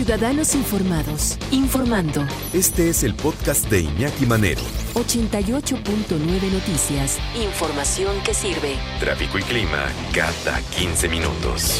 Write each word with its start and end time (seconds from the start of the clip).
Ciudadanos 0.00 0.54
Informados, 0.54 1.36
informando. 1.50 2.26
Este 2.54 2.88
es 2.88 3.04
el 3.04 3.14
podcast 3.14 3.68
de 3.68 3.82
Iñaki 3.82 4.24
Manero. 4.24 4.62
88.9 4.94 6.18
Noticias. 6.50 7.18
Información 7.36 8.18
que 8.24 8.32
sirve. 8.32 8.76
Tráfico 8.98 9.38
y 9.38 9.42
clima 9.42 9.84
cada 10.14 10.58
15 10.78 11.06
minutos. 11.06 11.78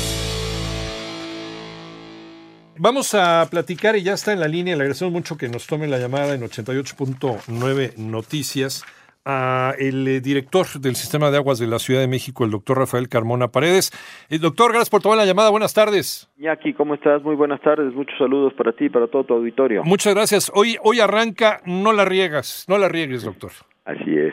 Vamos 2.77 3.15
a 3.15 3.49
platicar 3.51 3.97
y 3.97 4.03
ya 4.03 4.13
está 4.13 4.35
en 4.35 4.41
la 4.41 4.49
línea. 4.49 4.77
Le 4.77 4.83
agradecemos 4.83 5.15
mucho 5.15 5.39
que 5.39 5.49
nos 5.49 5.67
tome 5.67 5.89
la 5.89 5.97
llamada 5.97 6.35
en 6.35 6.43
88.9 6.43 7.97
Noticias 7.97 8.85
a 9.25 9.75
el 9.79 10.07
eh, 10.09 10.21
director 10.21 10.67
del 10.81 10.95
Sistema 10.97 11.31
de 11.31 11.37
Aguas 11.37 11.59
de 11.59 11.67
la 11.67 11.79
Ciudad 11.79 12.01
de 12.01 12.09
México, 12.09 12.45
el 12.45 12.51
doctor 12.51 12.79
Rafael 12.79 13.09
Carmona 13.09 13.49
Paredes. 13.49 13.91
El 14.31 14.39
eh, 14.39 14.41
doctor, 14.41 14.71
gracias 14.71 14.91
por 14.91 15.03
tomar 15.03 15.19
la 15.19 15.27
llamada. 15.27 15.51
Buenas 15.51 15.75
tardes. 15.75 16.31
Iñaki, 16.39 16.73
¿cómo 16.73 16.95
estás? 16.95 17.23
Muy 17.23 17.37
buenas 17.37 17.61
tardes. 17.61 17.93
Muchos 17.95 18.17
saludos 18.19 18.55
para 18.55 18.73
ti 18.73 18.87
y 18.87 18.89
para 18.89 19.07
todo 19.09 19.25
tu 19.25 19.35
auditorio. 19.35 19.85
Muchas 19.85 20.15
gracias. 20.15 20.51
Hoy, 20.55 20.77
hoy 20.83 21.01
arranca 21.01 21.61
No 21.67 21.93
la 21.93 22.05
riegas. 22.05 22.65
No 22.69 22.79
la 22.79 22.89
riegues, 22.89 23.25
doctor. 23.25 23.51
Así 23.85 24.17
es. 24.17 24.33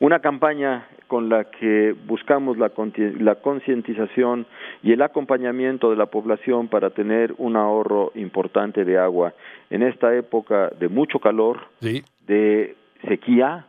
Una 0.00 0.18
campaña 0.20 0.88
con 1.06 1.28
la 1.28 1.44
que 1.44 1.94
buscamos 2.06 2.58
la, 2.58 2.72
la 3.20 3.36
concientización 3.36 4.46
y 4.82 4.92
el 4.92 5.02
acompañamiento 5.02 5.90
de 5.90 5.96
la 5.96 6.06
población 6.06 6.68
para 6.68 6.90
tener 6.90 7.34
un 7.38 7.56
ahorro 7.56 8.10
importante 8.16 8.84
de 8.84 8.98
agua 8.98 9.34
en 9.70 9.82
esta 9.82 10.14
época 10.14 10.70
de 10.80 10.88
mucho 10.88 11.20
calor, 11.20 11.68
de 11.80 12.76
sequía, 13.06 13.66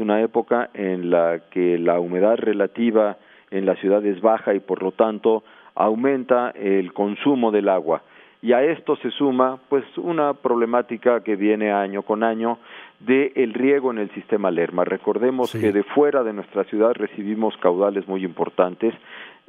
una 0.00 0.20
época 0.22 0.70
en 0.74 1.10
la 1.10 1.40
que 1.50 1.78
la 1.78 2.00
humedad 2.00 2.36
relativa 2.36 3.16
en 3.50 3.66
la 3.66 3.76
ciudad 3.76 4.04
es 4.04 4.20
baja 4.20 4.54
y 4.54 4.60
por 4.60 4.82
lo 4.82 4.92
tanto 4.92 5.42
aumenta 5.74 6.50
el 6.50 6.92
consumo 6.92 7.50
del 7.50 7.68
agua. 7.68 8.02
Y 8.40 8.52
a 8.52 8.62
esto 8.62 8.96
se 8.96 9.10
suma 9.10 9.58
pues 9.68 9.84
una 9.96 10.34
problemática 10.34 11.22
que 11.24 11.34
viene 11.34 11.72
año 11.72 12.02
con 12.02 12.22
año 12.22 12.58
de 13.00 13.32
el 13.34 13.52
riego 13.52 13.90
en 13.90 13.98
el 13.98 14.10
sistema 14.10 14.50
Lerma. 14.50 14.84
Recordemos 14.84 15.52
que 15.52 15.72
de 15.72 15.82
fuera 15.82 16.22
de 16.22 16.32
nuestra 16.32 16.64
ciudad 16.64 16.92
recibimos 16.94 17.56
caudales 17.56 18.06
muy 18.06 18.24
importantes 18.24 18.94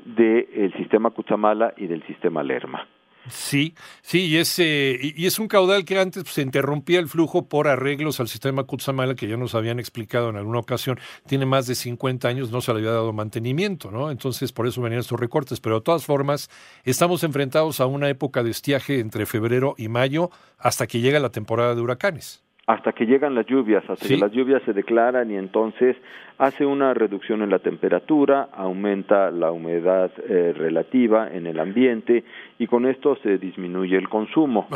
del 0.03 0.73
sistema 0.73 1.11
Cuchamala 1.11 1.73
y 1.77 1.87
del 1.87 2.01
sistema 2.03 2.41
Lerma. 2.41 2.87
Sí, 3.29 3.75
sí, 4.01 4.25
y 4.25 4.37
es, 4.37 4.57
eh, 4.59 4.99
y 5.01 5.25
es 5.25 5.39
un 5.39 5.47
caudal 5.47 5.85
que 5.85 5.99
antes 5.99 6.23
pues, 6.23 6.35
se 6.35 6.41
interrumpía 6.41 6.99
el 6.99 7.07
flujo 7.07 7.47
por 7.47 7.67
arreglos 7.67 8.19
al 8.19 8.27
sistema 8.27 8.63
Kutsamala, 8.63 9.15
que 9.15 9.27
ya 9.27 9.37
nos 9.37 9.55
habían 9.55 9.79
explicado 9.79 10.29
en 10.29 10.35
alguna 10.35 10.59
ocasión, 10.59 10.99
tiene 11.27 11.45
más 11.45 11.67
de 11.67 11.75
50 11.75 12.27
años, 12.27 12.51
no 12.51 12.61
se 12.61 12.73
le 12.73 12.79
había 12.79 12.91
dado 12.91 13.13
mantenimiento, 13.13 13.91
¿no? 13.91 14.11
Entonces, 14.11 14.51
por 14.51 14.67
eso 14.67 14.81
venían 14.81 15.01
estos 15.01 15.19
recortes. 15.19 15.59
Pero 15.59 15.75
de 15.75 15.81
todas 15.81 16.05
formas, 16.05 16.49
estamos 16.83 17.23
enfrentados 17.23 17.79
a 17.79 17.85
una 17.85 18.09
época 18.09 18.43
de 18.43 18.51
estiaje 18.51 18.99
entre 18.99 19.25
febrero 19.25 19.75
y 19.77 19.87
mayo 19.87 20.31
hasta 20.57 20.87
que 20.87 20.99
llega 20.99 21.19
la 21.19 21.29
temporada 21.29 21.75
de 21.75 21.81
huracanes 21.81 22.43
hasta 22.69 22.91
que 22.91 23.07
llegan 23.07 23.33
las 23.33 23.47
lluvias, 23.47 23.83
hasta 23.89 24.07
que 24.07 24.17
las 24.17 24.31
lluvias 24.31 24.61
se 24.61 24.73
declaran 24.73 25.31
y 25.31 25.37
entonces 25.37 25.97
hace 26.37 26.67
una 26.67 26.93
reducción 26.93 27.41
en 27.41 27.49
la 27.49 27.57
temperatura, 27.57 28.49
aumenta 28.53 29.31
la 29.31 29.51
humedad 29.51 30.11
eh, 30.19 30.53
relativa 30.55 31.27
en 31.33 31.47
el 31.47 31.59
ambiente 31.59 32.23
y 32.59 32.67
con 32.67 32.85
esto 32.85 33.17
se 33.23 33.39
disminuye 33.39 33.97
el 33.97 34.07
consumo. 34.07 34.67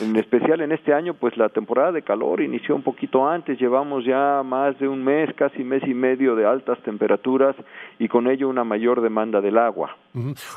En 0.00 0.16
especial 0.16 0.60
en 0.60 0.72
este 0.72 0.92
año, 0.92 1.14
pues 1.14 1.36
la 1.36 1.50
temporada 1.50 1.92
de 1.92 2.02
calor 2.02 2.40
inició 2.40 2.74
un 2.74 2.82
poquito 2.82 3.28
antes, 3.28 3.60
llevamos 3.60 4.04
ya 4.04 4.42
más 4.44 4.76
de 4.80 4.88
un 4.88 5.04
mes, 5.04 5.32
casi 5.36 5.62
mes 5.62 5.84
y 5.86 5.94
medio 5.94 6.34
de 6.34 6.44
altas 6.44 6.80
temperaturas 6.82 7.54
y 8.00 8.08
con 8.08 8.28
ello 8.28 8.48
una 8.48 8.64
mayor 8.64 9.02
demanda 9.02 9.40
del 9.40 9.56
agua. 9.56 9.96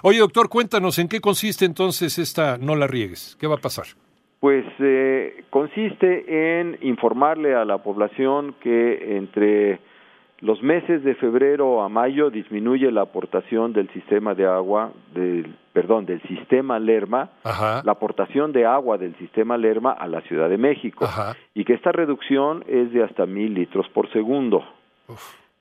Oye, 0.01 0.17
doctor, 0.17 0.49
cuéntanos 0.49 0.97
en 0.97 1.07
qué 1.07 1.21
consiste 1.21 1.65
entonces 1.65 2.17
esta 2.17 2.57
no 2.57 2.75
la 2.75 2.87
riegues, 2.87 3.37
¿qué 3.39 3.45
va 3.45 3.55
a 3.55 3.59
pasar? 3.59 3.85
Pues 4.43 4.65
eh, 4.79 5.45
consiste 5.49 6.59
en 6.59 6.77
informarle 6.81 7.55
a 7.55 7.63
la 7.63 7.77
población 7.77 8.55
que 8.59 9.15
entre 9.15 9.79
los 10.41 10.61
meses 10.61 11.01
de 11.05 11.15
febrero 11.15 11.81
a 11.81 11.87
mayo 11.87 12.29
disminuye 12.29 12.91
la 12.91 13.03
aportación 13.03 13.71
del 13.71 13.89
sistema 13.93 14.35
de 14.35 14.45
agua, 14.45 14.91
del, 15.13 15.55
perdón, 15.71 16.05
del 16.05 16.21
sistema 16.23 16.77
Lerma, 16.77 17.29
la 17.45 17.93
aportación 17.93 18.51
de 18.51 18.65
agua 18.65 18.97
del 18.97 19.15
sistema 19.15 19.55
Lerma 19.55 19.93
a 19.93 20.07
la 20.07 20.19
Ciudad 20.23 20.49
de 20.49 20.57
México, 20.57 21.07
y 21.53 21.63
que 21.63 21.75
esta 21.75 21.93
reducción 21.93 22.65
es 22.67 22.91
de 22.91 23.01
hasta 23.01 23.25
mil 23.25 23.53
litros 23.53 23.87
por 23.93 24.11
segundo. 24.11 24.61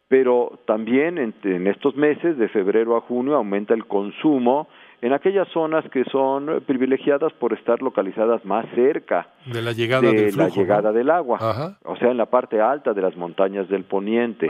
Pero 0.08 0.58
también 0.66 1.18
en 1.18 1.66
estos 1.68 1.94
meses, 1.94 2.36
de 2.36 2.48
febrero 2.48 2.96
a 2.96 3.02
junio, 3.02 3.36
aumenta 3.36 3.74
el 3.74 3.86
consumo 3.86 4.66
en 5.02 5.12
aquellas 5.12 5.48
zonas 5.48 5.84
que 5.90 6.04
son 6.04 6.62
privilegiadas 6.64 7.32
por 7.34 7.52
estar 7.52 7.82
localizadas 7.82 8.44
más 8.44 8.64
cerca 8.74 9.26
de 9.44 9.60
la 9.60 9.72
llegada, 9.72 10.10
del, 10.10 10.36
la 10.36 10.48
llegada 10.48 10.92
del 10.92 11.10
agua, 11.10 11.76
o 11.84 11.96
sea, 11.96 12.10
en 12.12 12.16
la 12.16 12.26
parte 12.26 12.60
alta 12.60 12.94
de 12.94 13.02
las 13.02 13.16
montañas 13.16 13.68
del 13.68 13.82
poniente. 13.82 14.48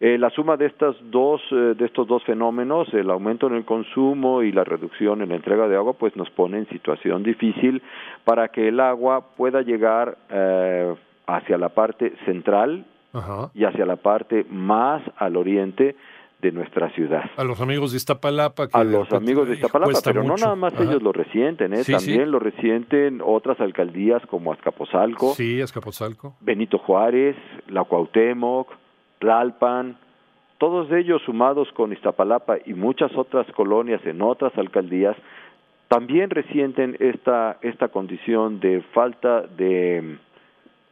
Eh, 0.00 0.16
la 0.16 0.30
suma 0.30 0.56
de 0.56 0.66
estas 0.66 0.94
dos 1.10 1.40
eh, 1.50 1.74
de 1.76 1.84
estos 1.84 2.06
dos 2.06 2.22
fenómenos, 2.22 2.86
el 2.94 3.10
aumento 3.10 3.48
en 3.48 3.54
el 3.54 3.64
consumo 3.64 4.44
y 4.44 4.52
la 4.52 4.62
reducción 4.62 5.22
en 5.22 5.30
la 5.30 5.34
entrega 5.34 5.66
de 5.66 5.74
agua, 5.74 5.94
pues 5.94 6.14
nos 6.14 6.30
pone 6.30 6.58
en 6.58 6.68
situación 6.68 7.24
difícil 7.24 7.82
para 8.22 8.46
que 8.46 8.68
el 8.68 8.78
agua 8.78 9.34
pueda 9.36 9.60
llegar 9.62 10.16
eh, 10.30 10.94
hacia 11.26 11.58
la 11.58 11.70
parte 11.70 12.14
central 12.26 12.86
y 13.54 13.64
hacia 13.64 13.84
la 13.84 13.96
parte 13.96 14.46
más 14.48 15.02
al 15.16 15.36
oriente 15.36 15.96
de 16.40 16.52
nuestra 16.52 16.90
ciudad. 16.90 17.24
A 17.36 17.44
los 17.44 17.60
amigos 17.60 17.90
de 17.90 17.96
Iztapalapa. 17.96 18.68
a 18.72 18.84
los 18.84 19.12
amigos 19.12 19.48
de 19.48 19.54
Iztapalapa, 19.54 19.98
pero 20.04 20.22
no 20.22 20.36
nada 20.36 20.54
más 20.54 20.72
ellos 20.80 21.02
lo 21.02 21.12
resienten, 21.12 21.74
¿eh? 21.74 21.82
también 21.84 22.30
lo 22.30 22.38
resienten 22.38 23.20
otras 23.24 23.60
alcaldías 23.60 24.22
como 24.26 24.52
Azcapotzalco, 24.52 25.34
sí, 25.34 25.60
Azcapotzalco, 25.60 26.36
Benito 26.40 26.78
Juárez, 26.78 27.36
La 27.66 27.82
Cuauhtémoc, 27.84 28.68
Tlalpan, 29.18 29.98
todos 30.58 30.90
ellos 30.92 31.22
sumados 31.24 31.68
con 31.74 31.92
Iztapalapa 31.92 32.58
y 32.64 32.74
muchas 32.74 33.10
otras 33.16 33.46
colonias 33.52 34.04
en 34.06 34.22
otras 34.22 34.56
alcaldías, 34.56 35.16
también 35.88 36.30
resienten 36.30 36.96
esta, 37.00 37.58
esta 37.62 37.88
condición 37.88 38.60
de 38.60 38.82
falta 38.92 39.42
de 39.42 40.18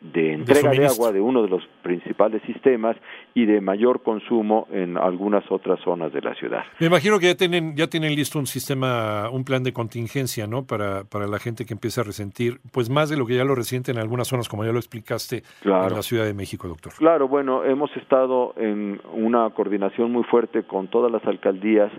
de 0.01 0.35
entrega 0.35 0.71
de, 0.71 0.87
agua 0.87 1.11
de 1.11 1.21
uno 1.21 1.43
de 1.43 1.49
los 1.49 1.63
principales 1.83 2.43
sistemas 2.43 2.97
y 3.35 3.47
de 3.47 3.61
mayor 3.61 4.03
consumo 4.03 4.69
en 4.71 4.97
algunas 4.97 5.45
otras 5.51 5.81
zonas 5.81 6.13
de 6.13 6.21
la 6.21 6.35
ciudad. 6.35 6.65
Me 6.81 6.87
imagino 6.87 7.19
que 7.19 7.27
ya 7.27 7.35
tienen 7.35 7.75
ya 7.75 7.87
tienen 7.87 8.15
listo 8.15 8.39
un 8.39 8.47
sistema, 8.47 9.31
un 9.31 9.45
plan 9.45 9.63
de 9.63 9.73
contingencia, 9.73 10.47
¿no? 10.47 10.65
Para, 10.65 11.05
para 11.05 11.27
la 11.27 11.39
gente 11.39 11.65
que 11.65 11.75
empieza 11.75 12.03
a 12.03 12.05
resentir, 12.05 12.61
pues 12.73 12.91
más 12.91 13.09
de 13.09 13.17
lo 13.17 13.27
que 13.27 13.35
ya 13.35 13.45
lo 13.45 13.55
resiente 13.55 13.91
en 13.91 13.99
algunas 13.99 14.29
zonas, 14.29 14.49
como 14.49 14.65
ya 14.65 14.73
lo 14.73 14.79
explicaste 14.79 15.43
en 15.65 15.71
la 15.71 16.03
Ciudad 16.03 16.25
de 16.25 16.35
México, 16.35 16.69
doctor. 16.69 16.93
Claro, 16.99 17.29
bueno, 17.29 17.65
hemos 17.65 17.95
estado 17.97 18.55
en 18.57 19.01
una 19.13 19.51
coordinación 19.51 20.13
muy 20.13 20.25
fuerte 20.25 20.65
con 20.65 20.89
todas 20.89 21.11
las 21.11 21.25
alcaldías 21.25 21.91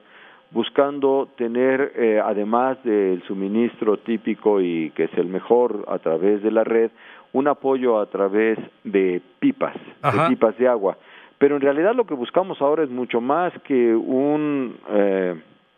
buscando 0.52 1.28
tener, 1.38 1.94
eh, 1.96 2.22
además 2.24 2.78
del 2.84 3.22
suministro 3.24 3.98
típico 3.98 4.62
y 4.62 4.92
que 4.92 5.06
es 5.06 5.14
el 5.18 5.28
mejor 5.28 5.86
a 5.88 6.00
través 6.00 6.42
de 6.42 6.52
la 6.52 6.64
red, 6.64 6.92
un 7.34 7.48
apoyo 7.48 8.00
a 8.00 8.06
través 8.08 8.58
de 8.84 9.22
pipas, 9.40 9.76
de 9.76 10.30
pipas 10.30 10.58
de 10.58 10.68
agua. 10.68 10.98
Pero 11.38 11.56
en 11.56 11.62
realidad 11.62 11.94
lo 11.94 12.06
que 12.06 12.16
buscamos 12.16 12.62
ahora 12.62 12.84
es 12.84 12.90
mucho 12.90 13.22
más 13.22 13.54
que 13.64 13.94
un, 13.94 14.76
eh, 14.90 15.36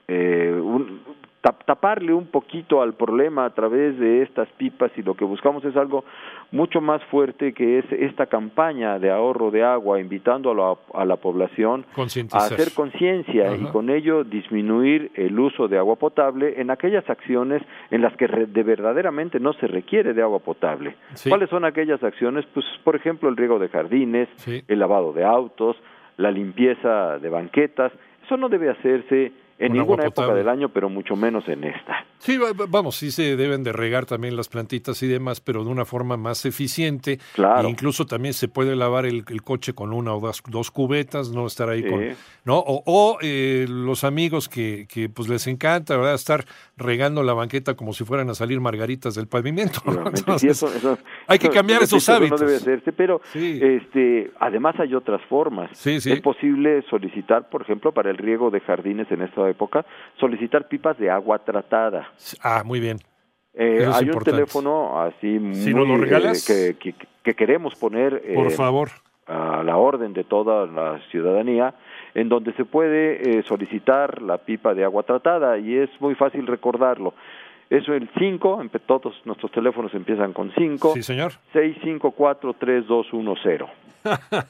eh, 0.07 0.59
un 0.61 0.88
taparle 1.41 2.13
un 2.13 2.27
poquito 2.27 2.81
al 2.81 2.95
problema 2.95 3.45
a 3.45 3.49
través 3.51 3.97
de 3.97 4.23
estas 4.23 4.49
pipas 4.57 4.91
y 4.97 5.03
lo 5.03 5.13
que 5.13 5.23
buscamos 5.23 5.63
es 5.63 5.75
algo 5.77 6.03
mucho 6.51 6.81
más 6.81 7.01
fuerte 7.05 7.53
que 7.53 7.79
es 7.79 7.85
esta 7.91 8.25
campaña 8.25 8.99
de 8.99 9.09
ahorro 9.09 9.49
de 9.49 9.63
agua, 9.63 10.01
invitando 10.01 10.51
a 10.51 10.55
la, 10.55 11.01
a 11.01 11.05
la 11.05 11.15
población 11.15 11.85
a 12.31 12.37
hacer 12.37 12.73
conciencia 12.73 13.55
y 13.55 13.63
con 13.65 13.89
ello 13.89 14.23
disminuir 14.23 15.11
el 15.15 15.39
uso 15.39 15.67
de 15.67 15.77
agua 15.77 15.95
potable 15.95 16.59
en 16.59 16.71
aquellas 16.71 17.09
acciones 17.09 17.61
en 17.89 18.01
las 18.01 18.15
que 18.17 18.27
de 18.27 18.63
verdaderamente 18.63 19.39
no 19.39 19.53
se 19.53 19.67
requiere 19.67 20.13
de 20.13 20.21
agua 20.21 20.39
potable. 20.39 20.95
¿Cuáles 21.27 21.49
son 21.49 21.63
aquellas 21.63 22.03
acciones? 22.03 22.45
Pues, 22.53 22.65
por 22.83 22.95
ejemplo, 22.95 23.29
el 23.29 23.37
riego 23.37 23.59
de 23.59 23.69
jardines, 23.69 24.27
el 24.67 24.79
lavado 24.79 25.13
de 25.13 25.23
autos, 25.23 25.77
la 26.17 26.31
limpieza 26.31 27.17
de 27.17 27.29
banquetas. 27.29 27.93
Eso 28.25 28.35
no 28.37 28.49
debe 28.49 28.69
hacerse 28.69 29.31
en 29.59 29.73
ninguna 29.73 30.05
época 30.05 30.33
del 30.33 30.49
año, 30.49 30.69
pero 30.69 30.89
mucho 30.89 31.15
menos 31.15 31.47
en 31.47 31.65
esta. 31.65 32.05
Sí, 32.19 32.37
vamos, 32.69 32.97
sí 32.97 33.11
se 33.11 33.35
deben 33.35 33.63
de 33.63 33.71
regar 33.71 34.05
también 34.05 34.35
las 34.35 34.49
plantitas 34.49 35.01
y 35.03 35.07
demás, 35.07 35.39
pero 35.41 35.63
de 35.63 35.69
una 35.69 35.85
forma 35.85 36.17
más 36.17 36.45
eficiente. 36.45 37.19
Claro. 37.33 37.67
E 37.67 37.71
incluso 37.71 38.05
también 38.05 38.33
se 38.33 38.47
puede 38.47 38.75
lavar 38.75 39.05
el, 39.05 39.23
coche 39.41 39.73
con 39.73 39.93
una 39.93 40.13
o 40.13 40.31
dos, 40.49 40.71
cubetas, 40.71 41.31
no 41.31 41.47
estar 41.47 41.69
ahí 41.69 41.83
con, 41.83 42.01
¿no? 42.43 42.63
O, 42.65 43.17
eh, 43.21 43.65
los 43.69 44.03
amigos 44.03 44.49
que, 44.49 44.85
que 44.91 45.09
pues 45.09 45.29
les 45.29 45.47
encanta, 45.47 45.95
¿verdad? 45.95 46.13
Estar 46.13 46.45
regando 46.77 47.23
la 47.23 47.33
banqueta 47.33 47.75
como 47.75 47.93
si 47.93 48.03
fueran 48.03 48.29
a 48.29 48.33
salir 48.33 48.59
margaritas 48.59 49.15
del 49.15 49.27
pavimento. 49.27 49.81
hay 51.27 51.39
que 51.39 51.49
cambiar 51.49 51.83
esos 51.83 52.07
hábitos. 52.09 52.41
No 52.41 52.47
debe 52.47 52.57
hacerse, 52.57 52.91
pero 52.91 53.21
este, 53.33 54.31
además 54.39 54.75
hay 54.79 54.93
otras 54.93 55.21
formas. 55.29 55.69
Sí, 55.73 56.01
sí. 56.01 56.11
Es 56.11 56.21
posible 56.21 56.83
solicitar, 56.89 57.49
por 57.49 57.61
ejemplo, 57.61 57.93
para 57.93 58.09
el 58.09 58.17
riego 58.17 58.51
de 58.51 58.59
jardines 58.59 59.09
en 59.11 59.21
esta 59.21 59.49
época, 59.49 59.85
solicitar 60.19 60.67
pipas 60.67 60.97
de 60.97 61.09
agua 61.09 61.39
tratada. 61.39 62.08
Ah, 62.41 62.63
muy 62.65 62.79
bien. 62.79 62.97
Eh, 63.53 63.79
es 63.81 63.87
hay 63.95 64.09
un 64.09 64.23
teléfono 64.23 65.01
así 65.01 65.27
muy, 65.39 65.55
Si 65.55 65.73
nos 65.73 65.87
lo 65.87 65.95
eh, 65.95 65.99
regalas. 65.99 66.45
que, 66.45 66.75
que- 66.79 66.93
que 67.23 67.33
queremos 67.33 67.75
poner 67.75 68.21
eh, 68.25 68.33
Por 68.35 68.51
favor. 68.51 68.89
a 69.27 69.61
la 69.63 69.75
orden 69.77 70.13
de 70.13 70.23
toda 70.23 70.65
la 70.65 70.99
ciudadanía, 71.11 71.73
en 72.15 72.29
donde 72.29 72.53
se 72.53 72.63
puede 72.65 73.43
solicitar 73.43 74.21
la 74.21 74.37
pipa 74.37 74.73
de 74.73 74.83
agua 74.85 75.03
tratada 75.03 75.57
y 75.57 75.75
es 75.75 75.89
muy 75.99 76.15
fácil 76.15 76.47
recordarlo. 76.47 77.13
Eso 77.69 77.93
el 77.93 78.09
5, 78.17 78.63
todos 78.87 79.13
nuestros 79.25 79.51
teléfonos 79.51 79.93
empiezan 79.93 80.31
con 80.33 80.51
5, 80.57 80.93
Sí, 80.95 81.03
señor. 81.03 81.33
654-3210. 81.53 83.67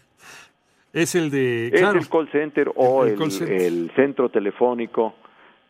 Es 0.91 1.13
el 1.13 1.29
de... 1.29 1.67
Es 1.67 1.81
claro. 1.81 1.99
el 1.99 2.09
call 2.09 2.31
center 2.31 2.71
o 2.75 3.05
El 3.05 3.11
el, 3.11 3.19
call 3.19 3.29
center. 3.31 3.61
el 3.61 3.91
centro 3.95 4.29
telefónico 4.29 5.13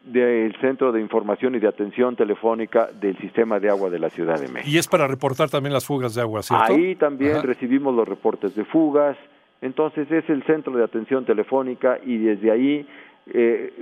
del 0.04 0.56
Centro 0.62 0.92
de 0.92 1.02
Información 1.02 1.56
y 1.56 1.60
de 1.60 1.68
Atención 1.68 2.16
Telefónica 2.16 2.90
del 3.00 3.18
Sistema 3.18 3.60
de 3.60 3.70
Agua 3.70 3.90
de 3.90 4.00
la 4.00 4.10
Ciudad 4.10 4.40
de 4.40 4.48
México. 4.48 4.70
Y 4.72 4.78
es 4.78 4.88
para 4.88 5.08
reportar 5.08 5.50
también 5.50 5.74
las 5.74 5.86
fugas 5.86 6.16
de 6.16 6.22
agua, 6.22 6.42
¿cierto? 6.42 6.74
Ahí 6.74 6.96
también 6.96 7.38
Ajá. 7.38 7.42
recibimos 7.46 7.94
los 7.94 8.08
reportes 8.08 8.56
de 8.56 8.64
fugas, 8.66 9.18
entonces 9.62 10.10
es 10.12 10.28
el 10.30 10.42
centro 10.44 10.74
de 10.76 10.84
atención 10.84 11.26
telefónica 11.26 12.00
y 12.06 12.18
desde 12.18 12.50
ahí 12.50 12.88
eh, 13.28 13.74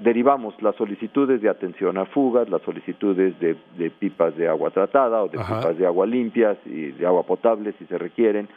derivamos 0.00 0.54
las 0.62 0.76
solicitudes 0.76 1.42
de 1.42 1.48
atención 1.48 1.98
a 1.98 2.04
fugas, 2.06 2.48
las 2.48 2.62
solicitudes 2.62 3.38
de, 3.40 3.56
de 3.76 3.90
pipas 3.90 4.36
de 4.36 4.46
agua 4.46 4.70
tratada 4.70 5.22
o 5.24 5.28
de 5.28 5.38
Ajá. 5.38 5.58
pipas 5.60 5.78
de 5.78 5.86
agua 5.86 6.06
limpias 6.06 6.56
y 6.64 6.92
de 6.92 7.06
agua 7.06 7.24
potable 7.24 7.74
si 7.78 7.86
se 7.86 7.98
requieren, 7.98 8.48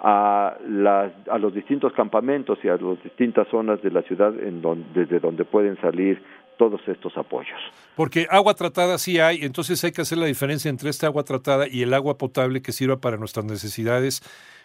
a, 0.00 0.56
las, 0.68 1.10
a 1.28 1.38
los 1.38 1.52
distintos 1.52 1.92
campamentos 1.92 2.58
y 2.62 2.68
a 2.68 2.76
las 2.76 3.02
distintas 3.02 3.48
zonas 3.48 3.82
de 3.82 3.90
la 3.90 4.02
ciudad 4.02 4.32
en 4.40 4.62
don- 4.62 4.84
desde 4.94 5.18
donde 5.18 5.44
pueden 5.44 5.76
salir 5.80 6.22
todos 6.58 6.80
estos 6.86 7.16
apoyos. 7.16 7.58
Porque 7.96 8.26
agua 8.30 8.54
tratada 8.54 8.98
sí 8.98 9.18
hay, 9.18 9.44
entonces 9.44 9.82
hay 9.84 9.92
que 9.92 10.02
hacer 10.02 10.18
la 10.18 10.26
diferencia 10.26 10.68
entre 10.68 10.90
esta 10.90 11.06
agua 11.06 11.24
tratada 11.24 11.66
y 11.66 11.82
el 11.82 11.94
agua 11.94 12.18
potable 12.18 12.60
que 12.60 12.72
sirva 12.72 13.00
para 13.00 13.16
nuestras 13.16 13.46
necesidades, 13.46 14.22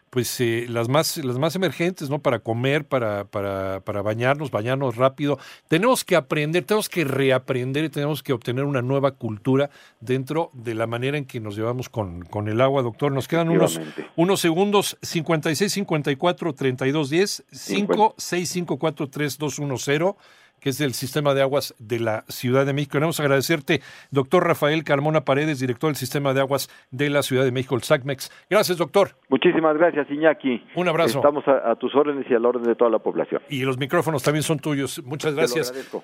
pues 0.10 0.40
eh, 0.42 0.68
las 0.70 0.90
más 0.90 1.18
las 1.18 1.40
más 1.40 1.56
emergentes, 1.56 2.10
¿no? 2.10 2.20
Para 2.20 2.38
comer, 2.38 2.86
para, 2.86 3.26
para, 3.26 3.80
para 3.80 4.04
bañarnos, 4.04 4.52
bañarnos 4.52 4.96
rápido. 4.96 5.40
Tenemos 5.68 6.04
que 6.04 6.16
aprender, 6.16 6.66
tenemos 6.66 6.88
que 6.88 7.04
reaprender 7.04 7.86
y 7.86 7.90
tenemos 7.90 8.22
que 8.22 8.34
obtener 8.34 8.66
una 8.66 8.84
nueva 8.84 9.14
cultura 9.14 9.72
dentro 10.02 10.52
de 10.54 10.76
la 10.76 10.86
manera 10.86 11.18
en 11.18 11.26
que 11.26 11.40
nos 11.40 11.56
llevamos 11.56 11.90
con, 11.90 12.22
con 12.26 12.48
el 12.48 12.62
agua, 12.62 12.84
doctor. 12.84 13.12
Nos 13.12 13.28
quedan 13.28 13.50
unos, 13.50 13.82
unos 14.16 14.40
segundos, 14.40 14.98
56 15.02 15.74
54 15.74 16.54
32 16.54 17.10
10, 17.10 17.46
5 17.52 18.16
6 18.16 18.50
54 18.50 19.10
3210 19.10 20.16
que 20.64 20.70
es 20.70 20.78
del 20.78 20.94
Sistema 20.94 21.34
de 21.34 21.42
Aguas 21.42 21.76
de 21.78 22.00
la 22.00 22.24
Ciudad 22.30 22.66
de 22.66 22.72
México. 22.72 22.94
Queremos 22.94 23.20
agradecerte, 23.20 23.82
doctor 24.12 24.48
Rafael 24.48 24.86
Carmona 24.86 25.26
Paredes, 25.26 25.60
director 25.60 25.90
del 25.90 25.98
Sistema 25.98 26.34
de 26.34 26.40
Aguas 26.40 26.70
de 26.90 27.10
la 27.10 27.22
Ciudad 27.22 27.44
de 27.44 27.52
México, 27.52 27.76
el 27.76 27.84
SACMEX. 27.84 28.32
Gracias, 28.50 28.78
doctor. 28.78 29.10
Muchísimas 29.28 29.78
gracias, 29.78 30.10
Iñaki. 30.10 30.64
Un 30.76 30.88
abrazo. 30.88 31.20
Estamos 31.20 31.46
a, 31.48 31.72
a 31.72 31.76
tus 31.76 31.94
órdenes 31.96 32.26
y 32.30 32.34
a 32.34 32.40
la 32.40 32.48
orden 32.48 32.64
de 32.64 32.76
toda 32.76 32.90
la 32.90 33.00
población. 33.00 33.42
Y 33.50 33.64
los 33.64 33.78
micrófonos 33.78 34.24
también 34.24 34.44
son 34.44 34.60
tuyos. 34.60 35.04
Muchas 35.04 35.32
Te 35.32 35.36
lo 35.36 35.38
gracias. 35.42 35.70
agradezco. 35.70 36.04